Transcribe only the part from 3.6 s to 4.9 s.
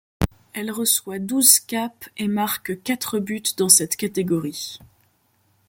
cette catégorie.